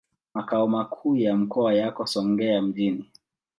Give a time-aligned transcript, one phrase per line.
[0.33, 3.05] Makao makuu ya mkoa yako Songea mjini.